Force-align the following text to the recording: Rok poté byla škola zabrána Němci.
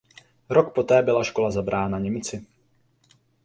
Rok 0.49 0.71
poté 0.73 1.01
byla 1.01 1.23
škola 1.23 1.51
zabrána 1.51 1.99
Němci. 1.99 2.45